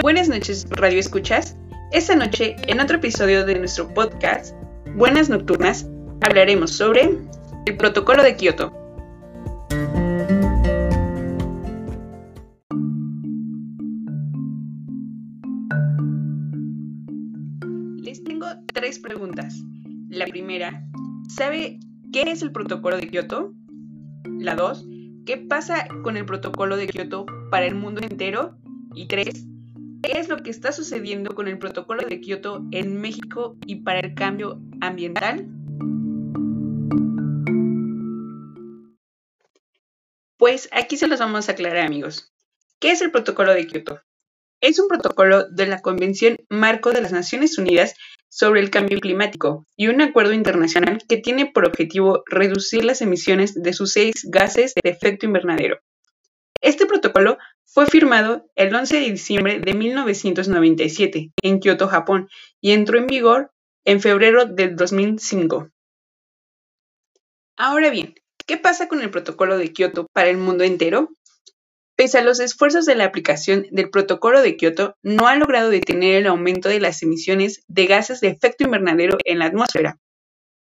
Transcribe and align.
Buenas 0.00 0.28
noches, 0.28 0.64
Radio 0.70 1.00
Escuchas. 1.00 1.56
Esta 1.90 2.14
noche, 2.14 2.54
en 2.68 2.78
otro 2.78 2.98
episodio 2.98 3.44
de 3.44 3.58
nuestro 3.58 3.92
podcast, 3.92 4.54
Buenas 4.94 5.28
Nocturnas, 5.28 5.88
hablaremos 6.20 6.70
sobre 6.70 7.18
el 7.66 7.76
Protocolo 7.76 8.22
de 8.22 8.36
Kioto. 8.36 8.72
Les 17.96 18.22
tengo 18.22 18.46
tres 18.72 19.00
preguntas. 19.00 19.64
La 20.10 20.26
primera, 20.26 20.86
¿sabe 21.28 21.80
qué 22.12 22.22
es 22.22 22.42
el 22.42 22.52
Protocolo 22.52 22.98
de 22.98 23.08
Kioto? 23.08 23.52
La 24.38 24.54
dos, 24.54 24.86
¿qué 25.26 25.38
pasa 25.38 25.88
con 26.04 26.16
el 26.16 26.24
Protocolo 26.24 26.76
de 26.76 26.86
Kioto 26.86 27.26
para 27.50 27.66
el 27.66 27.74
mundo 27.74 28.00
entero? 28.00 28.56
Y 28.94 29.08
tres, 29.08 29.34
¿qué 29.34 29.57
es 30.02 30.28
lo 30.28 30.42
que 30.42 30.50
está 30.50 30.72
sucediendo 30.72 31.34
con 31.34 31.48
el 31.48 31.58
Protocolo 31.58 32.06
de 32.06 32.20
Kioto 32.20 32.64
en 32.70 33.00
México 33.00 33.56
y 33.66 33.82
para 33.82 34.00
el 34.00 34.14
cambio 34.14 34.60
ambiental? 34.80 35.46
Pues 40.36 40.68
aquí 40.72 40.96
se 40.96 41.08
los 41.08 41.18
vamos 41.18 41.48
a 41.48 41.52
aclarar 41.52 41.86
amigos. 41.86 42.32
¿Qué 42.78 42.92
es 42.92 43.02
el 43.02 43.10
Protocolo 43.10 43.52
de 43.52 43.66
Kioto? 43.66 44.00
Es 44.60 44.80
un 44.80 44.88
protocolo 44.88 45.48
de 45.48 45.66
la 45.66 45.80
Convención 45.80 46.36
Marco 46.48 46.90
de 46.90 47.00
las 47.00 47.12
Naciones 47.12 47.58
Unidas 47.58 47.94
sobre 48.28 48.60
el 48.60 48.70
Cambio 48.70 48.98
Climático 48.98 49.66
y 49.76 49.86
un 49.86 50.00
acuerdo 50.00 50.32
internacional 50.32 50.98
que 51.08 51.16
tiene 51.16 51.46
por 51.46 51.64
objetivo 51.64 52.22
reducir 52.26 52.84
las 52.84 53.00
emisiones 53.00 53.54
de 53.54 53.72
sus 53.72 53.92
seis 53.92 54.26
gases 54.28 54.74
de 54.74 54.90
efecto 54.90 55.26
invernadero. 55.26 55.78
Este 56.60 56.86
protocolo 56.86 57.38
fue 57.70 57.86
firmado 57.86 58.46
el 58.56 58.74
11 58.74 58.96
de 58.96 59.10
diciembre 59.10 59.60
de 59.60 59.74
1997 59.74 61.32
en 61.42 61.60
Kioto, 61.60 61.86
Japón, 61.86 62.28
y 62.60 62.72
entró 62.72 62.98
en 62.98 63.06
vigor 63.06 63.52
en 63.84 64.00
febrero 64.00 64.46
del 64.46 64.74
2005. 64.74 65.68
Ahora 67.56 67.90
bien, 67.90 68.14
¿qué 68.46 68.56
pasa 68.56 68.88
con 68.88 69.02
el 69.02 69.10
protocolo 69.10 69.58
de 69.58 69.72
Kioto 69.72 70.06
para 70.12 70.30
el 70.30 70.38
mundo 70.38 70.64
entero? 70.64 71.10
Pese 71.94 72.18
a 72.18 72.22
los 72.22 72.40
esfuerzos 72.40 72.86
de 72.86 72.94
la 72.94 73.04
aplicación 73.04 73.66
del 73.72 73.90
Protocolo 73.90 74.40
de 74.40 74.56
Kioto, 74.56 74.94
no 75.02 75.26
ha 75.26 75.34
logrado 75.34 75.68
detener 75.68 76.14
el 76.14 76.28
aumento 76.28 76.68
de 76.68 76.78
las 76.78 77.02
emisiones 77.02 77.64
de 77.66 77.86
gases 77.86 78.20
de 78.20 78.28
efecto 78.28 78.62
invernadero 78.62 79.18
en 79.24 79.40
la 79.40 79.46
atmósfera. 79.46 79.98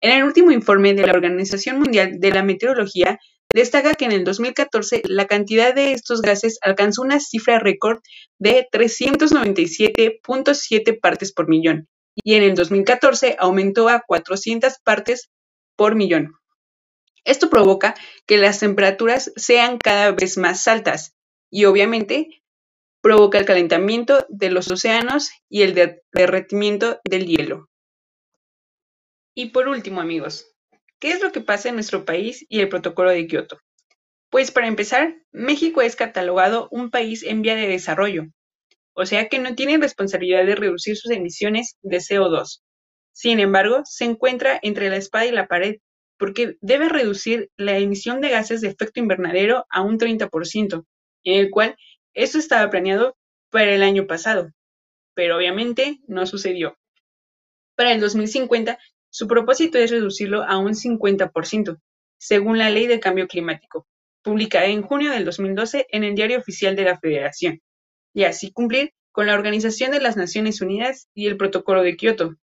En 0.00 0.10
el 0.10 0.24
último 0.24 0.50
informe 0.50 0.92
de 0.94 1.06
la 1.06 1.12
Organización 1.12 1.78
Mundial 1.78 2.18
de 2.18 2.32
la 2.32 2.42
Meteorología, 2.42 3.20
destaca 3.52 3.94
que 3.94 4.04
en 4.04 4.12
el 4.12 4.22
2014 4.24 5.02
la 5.06 5.26
cantidad 5.26 5.74
de 5.74 5.92
estos 5.92 6.22
gases 6.22 6.58
alcanzó 6.62 7.02
una 7.02 7.18
cifra 7.20 7.58
récord 7.58 8.00
de 8.38 8.66
397.7 8.72 11.00
partes 11.00 11.32
por 11.32 11.48
millón 11.48 11.88
y 12.22 12.34
en 12.34 12.42
el 12.42 12.54
2014 12.54 13.36
aumentó 13.38 13.88
a 13.88 14.02
400 14.06 14.74
partes 14.84 15.30
por 15.76 15.94
millón. 15.94 16.34
Esto 17.24 17.50
provoca 17.50 17.94
que 18.26 18.38
las 18.38 18.60
temperaturas 18.60 19.32
sean 19.36 19.78
cada 19.78 20.12
vez 20.12 20.38
más 20.38 20.66
altas, 20.68 21.14
y 21.50 21.64
obviamente 21.64 22.42
provoca 23.02 23.38
el 23.38 23.44
calentamiento 23.44 24.26
de 24.28 24.50
los 24.50 24.70
océanos 24.70 25.30
y 25.48 25.62
el 25.62 26.00
derretimiento 26.12 27.00
del 27.04 27.26
hielo. 27.26 27.68
Y 29.34 29.50
por 29.50 29.68
último, 29.68 30.00
amigos, 30.00 30.49
¿qué 31.00 31.10
es 31.10 31.22
lo 31.22 31.32
que 31.32 31.40
pasa 31.40 31.68
en 31.68 31.74
nuestro 31.74 32.04
país 32.04 32.46
y 32.48 32.60
el 32.60 32.68
protocolo 32.68 33.10
de 33.10 33.26
Kioto? 33.26 33.58
Pues 34.30 34.52
para 34.52 34.68
empezar, 34.68 35.16
México 35.32 35.82
es 35.82 35.96
catalogado 35.96 36.68
un 36.70 36.90
país 36.90 37.24
en 37.24 37.42
vía 37.42 37.56
de 37.56 37.66
desarrollo, 37.66 38.26
o 38.94 39.06
sea 39.06 39.28
que 39.28 39.38
no 39.38 39.54
tiene 39.54 39.78
responsabilidad 39.78 40.44
de 40.46 40.54
reducir 40.54 40.96
sus 40.96 41.10
emisiones 41.10 41.76
de 41.82 41.98
CO2. 41.98 42.62
Sin 43.12 43.40
embargo, 43.40 43.82
se 43.84 44.04
encuentra 44.04 44.58
entre 44.62 44.88
la 44.88 44.96
espada 44.96 45.26
y 45.26 45.32
la 45.32 45.48
pared, 45.48 45.76
porque 46.18 46.56
debe 46.60 46.88
reducir 46.88 47.50
la 47.56 47.78
emisión 47.78 48.20
de 48.20 48.28
gases 48.28 48.60
de 48.60 48.68
efecto 48.68 49.00
invernadero 49.00 49.64
a 49.70 49.80
un 49.80 49.98
30%, 49.98 50.84
en 51.24 51.40
el 51.40 51.50
cual 51.50 51.76
esto 52.14 52.38
estaba 52.38 52.70
planeado 52.70 53.16
para 53.50 53.74
el 53.74 53.82
año 53.82 54.06
pasado, 54.06 54.50
pero 55.14 55.36
obviamente 55.36 55.98
no 56.06 56.26
sucedió. 56.26 56.76
Para 57.74 57.92
el 57.92 58.00
2050, 58.00 58.78
su 59.10 59.26
propósito 59.26 59.78
es 59.78 59.90
reducirlo 59.90 60.44
a 60.44 60.58
un 60.58 60.74
50%, 60.74 61.80
según 62.18 62.58
la 62.58 62.70
Ley 62.70 62.86
de 62.86 63.00
Cambio 63.00 63.26
Climático, 63.26 63.86
publicada 64.22 64.66
en 64.66 64.82
junio 64.82 65.10
del 65.10 65.24
2012 65.24 65.86
en 65.90 66.04
el 66.04 66.14
Diario 66.14 66.38
Oficial 66.38 66.76
de 66.76 66.84
la 66.84 66.98
Federación, 66.98 67.60
y 68.14 68.24
así 68.24 68.52
cumplir 68.52 68.92
con 69.12 69.26
la 69.26 69.34
Organización 69.34 69.90
de 69.90 70.00
las 70.00 70.16
Naciones 70.16 70.60
Unidas 70.60 71.08
y 71.14 71.26
el 71.26 71.36
Protocolo 71.36 71.82
de 71.82 71.96
Kioto. 71.96 72.36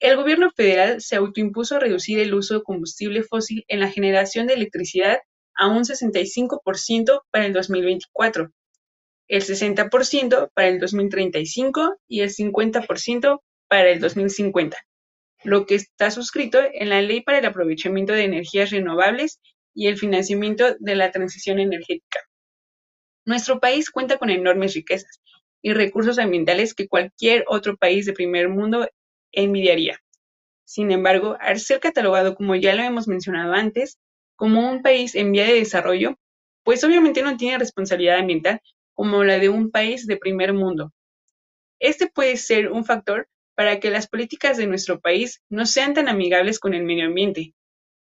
El 0.00 0.16
gobierno 0.16 0.50
federal 0.50 1.00
se 1.00 1.16
autoimpuso 1.16 1.78
reducir 1.78 2.18
el 2.18 2.34
uso 2.34 2.54
de 2.54 2.62
combustible 2.62 3.22
fósil 3.22 3.64
en 3.68 3.80
la 3.80 3.90
generación 3.90 4.46
de 4.46 4.54
electricidad 4.54 5.20
a 5.54 5.68
un 5.68 5.84
65% 5.84 7.22
para 7.30 7.46
el 7.46 7.52
2024, 7.52 8.50
el 9.28 9.42
60% 9.42 10.50
para 10.52 10.68
el 10.68 10.80
2035 10.80 11.96
y 12.08 12.20
el 12.20 12.30
50% 12.30 13.40
para 13.68 13.90
el 13.90 14.00
2050, 14.00 14.76
lo 15.44 15.66
que 15.66 15.74
está 15.74 16.10
suscrito 16.10 16.60
en 16.72 16.88
la 16.88 17.02
Ley 17.02 17.20
para 17.20 17.38
el 17.38 17.46
Aprovechamiento 17.46 18.12
de 18.12 18.24
Energías 18.24 18.70
Renovables 18.70 19.40
y 19.74 19.88
el 19.88 19.98
Financiamiento 19.98 20.76
de 20.78 20.96
la 20.96 21.10
Transición 21.10 21.58
Energética. 21.58 22.20
Nuestro 23.24 23.60
país 23.60 23.90
cuenta 23.90 24.18
con 24.18 24.30
enormes 24.30 24.74
riquezas 24.74 25.20
y 25.62 25.72
recursos 25.72 26.18
ambientales 26.18 26.74
que 26.74 26.88
cualquier 26.88 27.44
otro 27.48 27.76
país 27.76 28.06
de 28.06 28.12
primer 28.12 28.48
mundo 28.48 28.88
envidiaría. 29.30 29.98
Sin 30.64 30.90
embargo, 30.90 31.36
al 31.40 31.60
ser 31.60 31.80
catalogado, 31.80 32.34
como 32.34 32.56
ya 32.56 32.74
lo 32.74 32.82
hemos 32.82 33.06
mencionado 33.08 33.52
antes, 33.52 33.98
como 34.36 34.68
un 34.68 34.82
país 34.82 35.14
en 35.14 35.32
vía 35.32 35.46
de 35.46 35.54
desarrollo, 35.54 36.18
pues 36.64 36.82
obviamente 36.84 37.22
no 37.22 37.36
tiene 37.36 37.58
responsabilidad 37.58 38.18
ambiental 38.18 38.60
como 38.94 39.24
la 39.24 39.38
de 39.38 39.48
un 39.48 39.70
país 39.70 40.06
de 40.06 40.16
primer 40.16 40.52
mundo. 40.52 40.92
Este 41.78 42.06
puede 42.06 42.36
ser 42.36 42.70
un 42.70 42.84
factor 42.84 43.28
para 43.54 43.80
que 43.80 43.90
las 43.90 44.08
políticas 44.08 44.56
de 44.56 44.66
nuestro 44.66 45.00
país 45.00 45.42
no 45.48 45.66
sean 45.66 45.94
tan 45.94 46.08
amigables 46.08 46.58
con 46.58 46.74
el 46.74 46.84
medio 46.84 47.06
ambiente. 47.06 47.54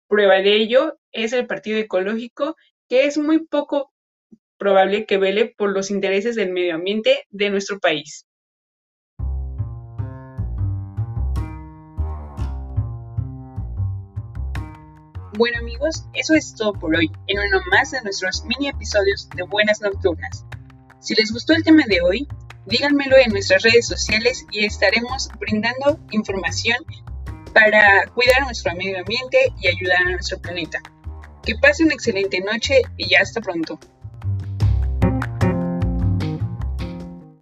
Prueba 0.09 0.37
de 0.37 0.57
ello 0.57 0.99
es 1.13 1.33
el 1.33 1.47
Partido 1.47 1.79
Ecológico, 1.79 2.57
que 2.89 3.07
es 3.07 3.19
muy 3.19 3.45
poco 3.47 3.93
probable 4.59 5.07
que 5.07 5.19
vele 5.19 5.55
por 5.57 5.73
los 5.73 5.91
intereses 5.91 6.37
del 6.37 6.53
medio 6.53 6.75
ambiente 6.75 7.25
de 7.31 7.51
nuestro 7.51 7.79
país. 7.79 8.27
Bueno 15.39 15.59
amigos, 15.59 16.07
eso 16.15 16.35
es 16.35 16.55
todo 16.55 16.73
por 16.73 16.97
hoy 16.97 17.11
en 17.27 17.39
uno 17.39 17.61
más 17.71 17.91
de 17.91 18.01
nuestros 18.01 18.43
mini 18.45 18.71
episodios 18.71 19.29
de 19.37 19.43
Buenas 19.43 19.83
Nocturnas. 19.83 20.47
Si 21.01 21.15
les 21.15 21.31
gustó 21.31 21.53
el 21.53 21.63
tema 21.63 21.83
de 21.87 22.01
hoy, 22.01 22.27
díganmelo 22.67 23.17
en 23.17 23.31
nuestras 23.31 23.63
redes 23.63 23.87
sociales 23.87 24.45
y 24.51 24.67
estaremos 24.67 25.29
brindando 25.39 25.99
información 26.11 26.79
para 27.55 28.07
cuidar 28.15 28.43
nuestro 28.43 28.75
medio 28.75 28.99
ambiente 28.99 29.53
y 29.61 29.69
ayudar 29.69 30.03
a 30.07 30.11
nuestro 30.11 30.39
planeta. 30.39 30.81
Que 31.43 31.55
pasen 31.57 31.87
una 31.87 31.95
excelente 31.95 32.41
noche 32.41 32.83
y 32.97 33.09
ya 33.09 33.19
hasta 33.23 33.41
pronto. 33.41 33.79